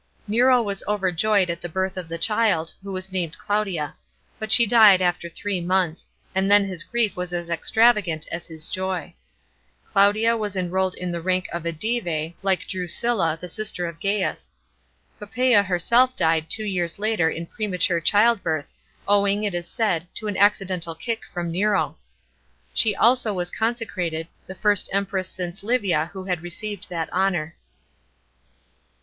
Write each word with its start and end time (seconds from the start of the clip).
Nero 0.27 0.63
was 0.63 0.81
overjoyed 0.87 1.51
at 1.51 1.61
the 1.61 1.69
birth 1.69 1.95
of 1.95 2.07
the 2.09 2.17
child, 2.17 2.73
\\ho 2.83 2.89
was 2.89 3.11
named 3.11 3.37
Claudia, 3.37 3.93
but 4.39 4.51
she 4.51 4.65
died 4.65 4.99
afUr 4.99 5.31
three 5.31 5.61
months, 5.61 6.09
and 6.33 6.49
then 6.49 6.65
his 6.65 6.83
griet 6.83 7.15
was 7.15 7.31
as 7.33 7.49
extravaian^ 7.49 8.27
as 8.31 8.47
his 8.47 8.67
joy. 8.67 9.13
Claudia 9.85 10.35
was 10.35 10.55
enrolled 10.55 10.95
in 10.95 11.11
the 11.11 11.21
rank 11.21 11.47
of 11.53 11.61
the 11.61 11.71
divas, 11.71 12.33
like 12.41 12.61
Brasilia, 12.67 13.39
the 13.39 13.47
sister 13.47 13.85
ot 13.87 13.99
Gains. 13.99 14.51
Poppaea 15.21 15.63
herseli 15.63 16.15
died 16.15 16.49
two 16.49 16.63
yea' 16.65 16.85
s 16.85 16.97
later 16.97 17.29
in 17.29 17.45
premature 17.45 18.01
child 18.01 18.41
birth, 18.41 18.69
owing, 19.07 19.43
it 19.43 19.53
is 19.53 19.67
said, 19.67 20.07
to 20.15 20.25
an 20.27 20.35
accidental 20.35 20.95
kick 20.95 21.23
from 21.31 21.51
Nero. 21.51 21.95
She 22.73 22.95
also 22.95 23.33
was 23.35 23.51
consecrated, 23.51 24.27
the 24.47 24.55
first 24.55 24.89
Empress 24.91 25.29
since 25.29 25.61
Livia 25.61 26.09
who 26.11 26.23
had 26.23 26.41
received 26.41 26.89
that 26.89 27.13
honour. 27.13 27.55